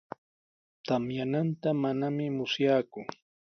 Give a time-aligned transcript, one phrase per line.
[0.87, 3.01] Tamyananta manami musyaaku.